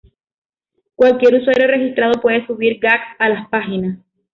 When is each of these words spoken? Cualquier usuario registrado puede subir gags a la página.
Cualquier 0.95 1.35
usuario 1.35 1.67
registrado 1.67 2.13
puede 2.21 2.43
subir 2.47 2.79
gags 2.79 3.03
a 3.19 3.29
la 3.29 3.47
página. 3.51 4.01